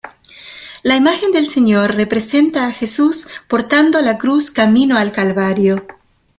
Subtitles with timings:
[0.81, 5.75] La imagen del Señor representa a Jesús portando la cruz camino al Calvario.